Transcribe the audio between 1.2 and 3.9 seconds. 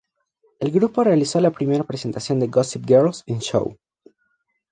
la primera presentación de "Gossip Girls" en Show!